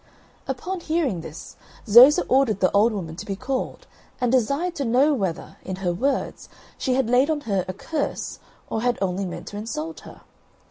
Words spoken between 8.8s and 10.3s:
had only meant to insult her.